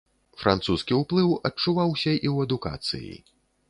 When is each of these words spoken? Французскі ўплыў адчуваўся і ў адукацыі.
Французскі 0.43 0.97
ўплыў 1.01 1.37
адчуваўся 1.51 2.07
і 2.09 2.27
ў 2.35 2.49
адукацыі. 2.49 3.17